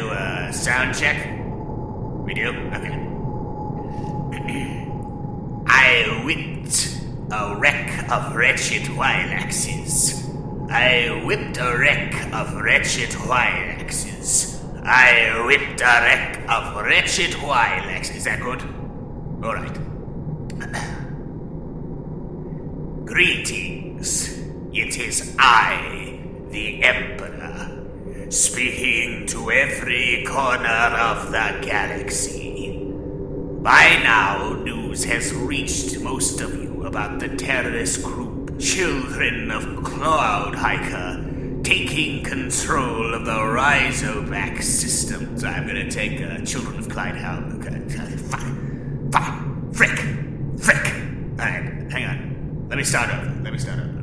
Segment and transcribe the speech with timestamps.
[0.00, 1.16] do a sound check?
[2.24, 2.48] We do?
[2.48, 2.88] Okay.
[5.66, 7.00] I whipped
[7.30, 10.24] a wreck of wretched Wilaxes.
[10.70, 14.56] I whipped a wreck of wretched Wilaxes.
[14.84, 18.16] I whipped a wreck of wretched Wilaxes.
[18.16, 18.62] Is that good?
[19.44, 19.78] Alright.
[23.04, 24.38] Greetings.
[24.72, 27.69] It is I, the Emperor,
[28.30, 32.78] speaking to every corner of the galaxy.
[33.60, 41.64] By now, news has reached most of you about the terrorist group Children of Cloudhiker
[41.64, 45.42] taking control of the Rhizovac systems.
[45.42, 47.42] I'm gonna take uh, Children of Clyde Howe.
[47.58, 47.80] Okay.
[48.16, 48.46] Fuck.
[49.10, 49.74] Fuck.
[49.74, 49.98] Frick.
[50.60, 50.86] Frick.
[51.38, 52.66] Alright, hang on.
[52.68, 53.40] Let me start over.
[53.42, 53.96] Let me start over.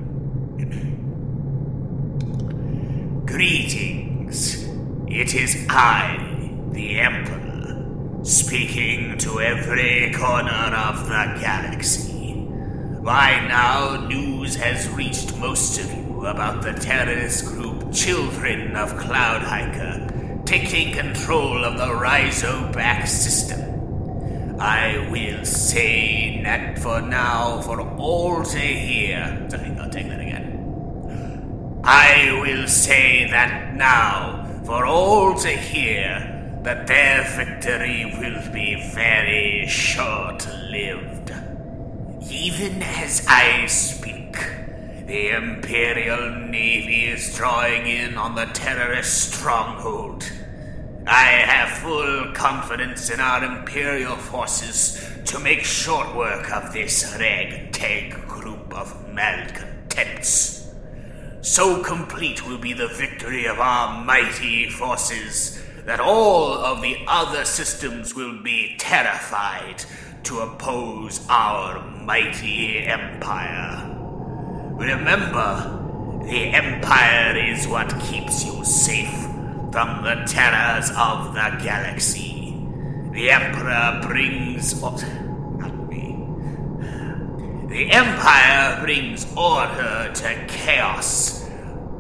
[3.26, 4.07] Greetings.
[5.18, 12.46] It is I, the Emperor, speaking to every corner of the galaxy.
[13.02, 20.46] By now, news has reached most of you about the terrorist group Children of Cloudhiker
[20.46, 24.60] taking control of the Rhizoback system.
[24.62, 29.48] I will say that for now, for all to hear.
[29.50, 31.82] Sorry, I'll take that again.
[31.84, 39.66] I will say that now, for all to hear, that their victory will be very
[39.66, 41.32] short lived.
[42.30, 44.36] Even as I speak,
[45.06, 50.30] the Imperial Navy is drawing in on the terrorist stronghold.
[51.08, 58.28] I have full confidence in our Imperial forces to make short work of this ragtag
[58.28, 60.57] group of malcontents.
[61.42, 67.46] So complete will be the victory of our mighty forces that all of the other
[67.46, 69.84] systems will be terrified
[70.24, 73.94] to oppose our mighty empire.
[74.74, 79.22] Remember, the empire is what keeps you safe
[79.72, 82.62] from the terrors of the galaxy.
[83.14, 84.82] The emperor brings.
[84.82, 85.27] Me.
[87.78, 91.48] The Empire brings order to chaos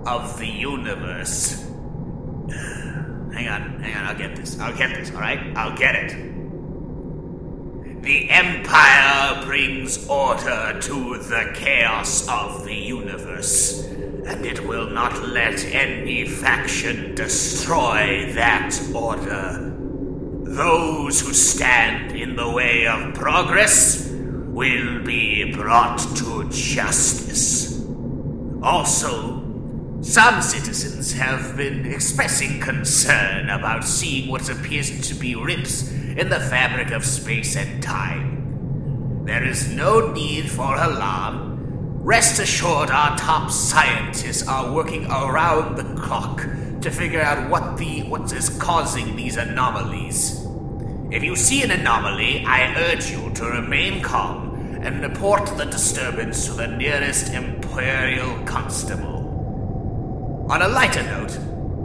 [0.07, 1.61] of the universe.
[3.31, 4.59] Hang on, hang on, I'll get this.
[4.59, 5.55] I'll get this, alright?
[5.55, 6.15] I'll get it.
[8.01, 15.63] The Empire brings order to the chaos of the universe, and it will not let
[15.65, 19.75] any faction destroy that order.
[20.41, 24.06] Those who stand in the way of progress
[24.57, 27.79] will be brought to justice.
[28.63, 29.43] Also,
[30.01, 36.39] some citizens have been expressing concern about seeing what appears to be rips in the
[36.39, 39.21] fabric of space and time.
[39.25, 42.01] There is no need for alarm.
[42.03, 46.47] Rest assured, our top scientists are working around the clock
[46.81, 50.43] to figure out what the what is causing these anomalies.
[51.11, 54.46] If you see an anomaly, I urge you to remain calm
[54.87, 60.47] and report the disturbance to the nearest Imperial Constable.
[60.49, 61.37] On a lighter note,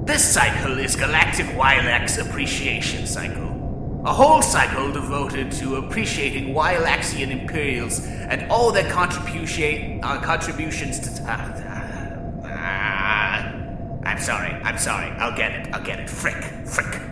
[0.06, 4.02] this cycle is Galactic Wilax Appreciation Cycle.
[4.04, 11.22] A whole cycle devoted to appreciating Wilaxian Imperials and all their contribution, uh, contributions to.
[11.24, 15.10] Uh, uh, I'm sorry, I'm sorry.
[15.18, 16.08] I'll get it, I'll get it.
[16.08, 17.11] Frick, frick.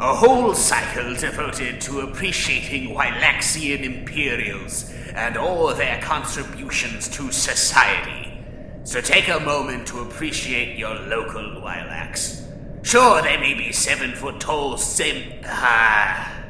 [0.00, 8.40] A whole cycle devoted to appreciating Wilaxian Imperials and all their contributions to society.
[8.84, 12.44] So take a moment to appreciate your local Wilax.
[12.86, 15.40] Sure, they may be seven foot tall, sim.
[15.44, 16.44] Ah.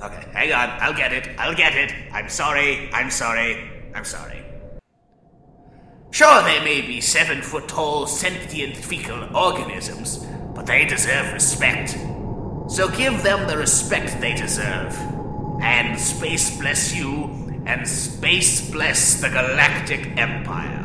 [0.00, 0.68] Okay, hang on.
[0.80, 1.28] I'll get it.
[1.40, 1.92] I'll get it.
[2.12, 2.88] I'm sorry.
[2.92, 3.68] I'm sorry.
[3.96, 4.44] I'm sorry.
[6.12, 10.24] Sure, they may be seven foot tall, sentient fecal organisms,
[10.54, 11.98] but they deserve respect.
[12.68, 14.94] So give them the respect they deserve.
[15.60, 17.24] And space bless you,
[17.66, 20.84] and space bless the Galactic Empire.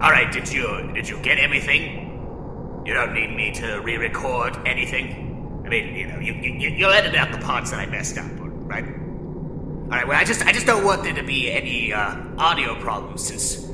[0.00, 2.82] All right, did you did you get everything?
[2.84, 5.62] You don't need me to re-record anything.
[5.64, 8.30] I mean, you know, you, you you'll edit out the parts that I messed up,
[8.36, 8.84] right?
[8.84, 10.06] All right.
[10.06, 13.66] Well, I just I just don't want there to be any uh, audio problems since,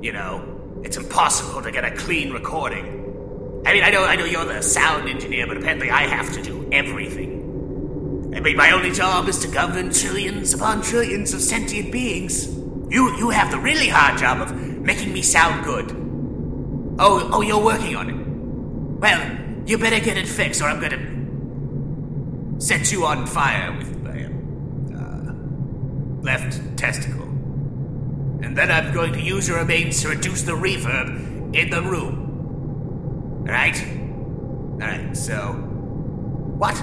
[0.00, 3.07] you know, it's impossible to get a clean recording.
[3.66, 6.42] I mean, I know I know you're the sound engineer, but apparently I have to
[6.42, 8.32] do everything.
[8.34, 12.46] I mean, my only job is to govern trillions upon trillions of sentient beings.
[12.88, 15.90] You you have the really hard job of making me sound good.
[17.00, 18.16] Oh, oh, you're working on it.
[19.00, 24.24] Well, you better get it fixed, or I'm gonna set you on fire with my
[24.96, 25.32] uh,
[26.22, 27.22] left testicle.
[28.42, 32.27] And then I'm going to use your remains to reduce the reverb in the room.
[33.48, 33.82] Alright?
[34.74, 35.52] Alright, so.
[36.58, 36.74] What?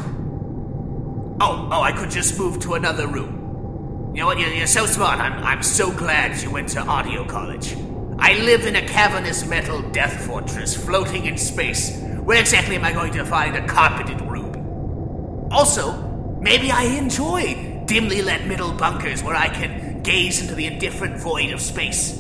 [1.40, 4.12] Oh, oh, I could just move to another room.
[4.16, 4.40] You know what?
[4.40, 5.20] You're, you're so smart.
[5.20, 7.76] I'm, I'm so glad you went to audio college.
[8.18, 12.02] I live in a cavernous metal death fortress floating in space.
[12.24, 15.48] Where exactly am I going to find a carpeted room?
[15.52, 15.96] Also,
[16.42, 21.52] maybe I enjoy dimly lit middle bunkers where I can gaze into the indifferent void
[21.52, 22.20] of space.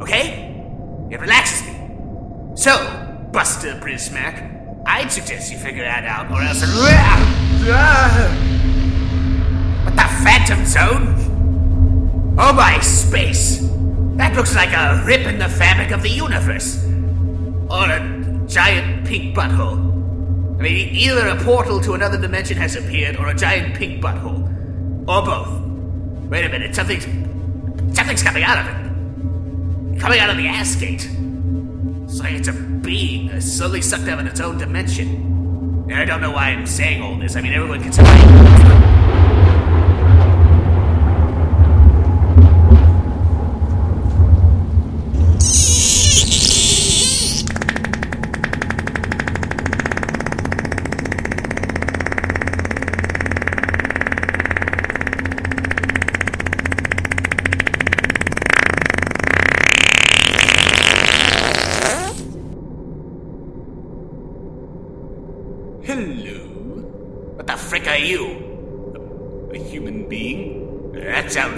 [0.00, 0.64] Okay?
[1.10, 2.56] It relaxes me.
[2.56, 4.42] So, Buster Prismac,
[4.86, 6.62] I'd suggest you figure that out, or else.
[9.84, 11.14] What the Phantom Zone?
[12.38, 13.58] Oh my space!
[14.16, 16.82] That looks like a rip in the fabric of the universe.
[17.70, 19.78] Or a giant pink butthole.
[20.58, 24.48] I mean, either a portal to another dimension has appeared, or a giant pink butthole.
[25.06, 25.60] Or both.
[26.30, 27.04] Wait a minute, something's.
[27.94, 30.00] Something's coming out of it.
[30.00, 31.10] Coming out of the ass gate.
[32.08, 35.84] It's like it's a being uh, that's slowly sucked out of its own dimension.
[35.92, 37.36] I don't know why I'm saying all this.
[37.36, 38.02] I mean, everyone can say.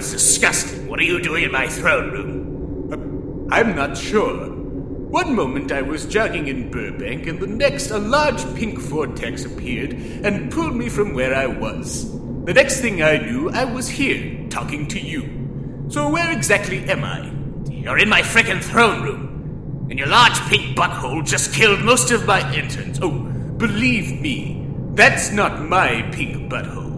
[0.01, 0.87] Sounds disgusting.
[0.87, 3.49] What are you doing in my throne room?
[3.51, 4.49] Uh, I'm not sure.
[4.49, 9.93] One moment I was jogging in Burbank, and the next a large pink vortex appeared
[9.93, 12.11] and pulled me from where I was.
[12.45, 15.85] The next thing I knew, I was here, talking to you.
[15.89, 17.31] So where exactly am I?
[17.71, 19.87] You're in my frickin' throne room.
[19.89, 22.99] And your large pink butthole just killed most of my interns.
[23.01, 23.11] Oh,
[23.57, 26.89] Believe me, that's not my pink butthole.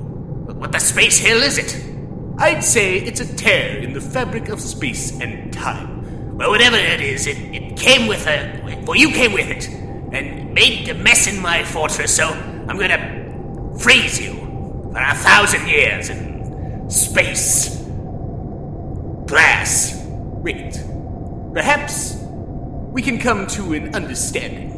[0.55, 1.92] What the space hell is it?
[2.37, 6.37] I'd say it's a tear in the fabric of space and time.
[6.37, 8.83] Well, whatever it is, it, it came with a.
[8.85, 9.69] Well, you came with it.
[10.13, 14.33] And made a mess in my fortress, so I'm gonna freeze you
[14.91, 17.79] for a thousand years in space.
[19.25, 19.99] Glass.
[20.05, 20.79] Wait.
[21.53, 22.17] Perhaps
[22.91, 24.71] we can come to an understanding.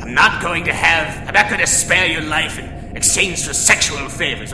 [0.00, 1.28] I'm not going to have.
[1.28, 4.52] I'm not going to spare your life in exchange for sexual favors.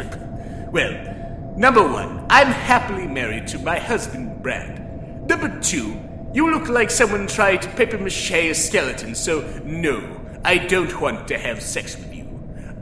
[0.70, 1.17] Well,
[1.58, 5.28] number one, I'm happily married to my husband, Brad.
[5.28, 6.00] Number two,
[6.32, 10.00] you look like someone tried to paper mache a skeleton, so no,
[10.44, 12.28] I don't want to have sex with you.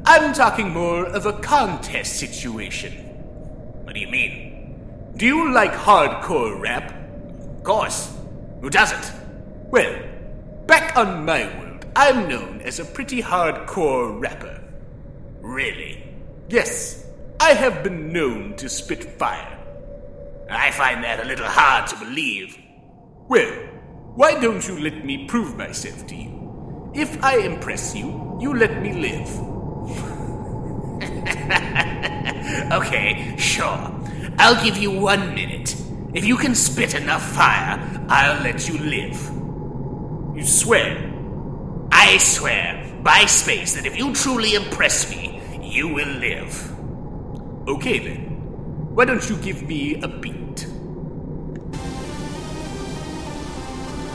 [0.05, 2.93] I'm talking more of a contest situation.
[3.85, 5.13] What do you mean?
[5.17, 6.95] Do you like hardcore rap?
[7.57, 8.15] Of course.
[8.61, 9.13] Who doesn't?
[9.71, 9.99] Well,
[10.67, 11.87] back on my world.
[11.97, 14.63] I'm known as a pretty hardcore rapper.
[15.41, 16.05] Really?
[16.51, 17.06] Yes,
[17.39, 19.59] I have been known to spit fire.
[20.49, 22.59] I find that a little hard to believe.
[23.29, 23.53] Well,
[24.15, 26.93] why don't you let me prove myself to you?
[26.95, 29.29] If I impress you, you let me live.
[32.73, 33.93] okay, sure.
[34.39, 35.77] I'll give you one minute.
[36.15, 37.79] If you can spit enough fire,
[38.09, 39.21] I'll let you live.
[40.37, 41.13] You swear?
[41.93, 46.76] I swear, by space, that if you truly impress me, you will live.
[47.67, 48.21] Okay then.
[48.95, 50.69] Why don't you give me a beat?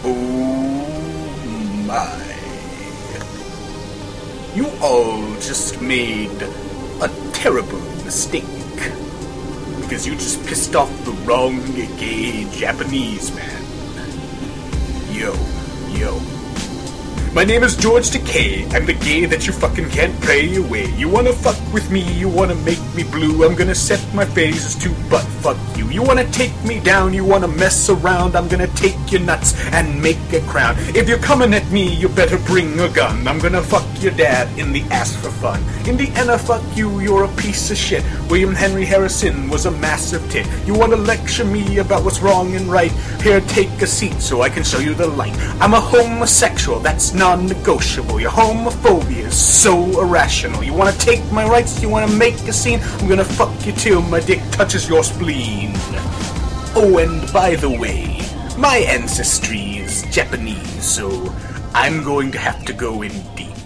[0.06, 0.88] Oh
[1.86, 2.32] my.
[4.56, 6.42] You all just made
[7.02, 8.46] a terrible mistake.
[9.82, 11.60] Because you just pissed off the wrong
[12.00, 13.64] gay Japanese man.
[15.12, 15.36] Yo,
[15.92, 16.22] yo,
[17.34, 18.74] my name is George Takei.
[18.74, 20.94] I'm the gay that you fucking can't pray away.
[20.96, 23.46] You wanna fuck with me, you wanna make me blue.
[23.46, 25.90] I'm gonna set my phasers to butt fuck you.
[25.90, 28.36] You wanna take me down, you wanna mess around.
[28.36, 30.76] I'm gonna take your nuts and make a crown.
[30.94, 33.28] If you're coming at me, you better bring a gun.
[33.28, 35.64] I'm gonna fuck your dad in the ass for fun.
[35.88, 38.04] Indiana, fuck you, you're a piece of shit.
[38.30, 40.48] William Henry Harrison was a massive tit.
[40.66, 42.92] You wanna lecture me about what's wrong and right?
[43.22, 45.36] Here, take a seat so I can show you the light.
[45.62, 48.20] I'm a homosexual, that's non-negotiable.
[48.20, 50.64] Your homophobia is so irrational.
[50.64, 51.80] You wanna take my rights?
[51.80, 52.80] You wanna make a scene?
[52.82, 55.74] I'm gonna fuck you till my dick touches your spleen.
[56.74, 58.20] Oh, and by the way,
[58.58, 61.32] my ancestry is Japanese, so
[61.76, 63.61] I'm going to have to go in deep.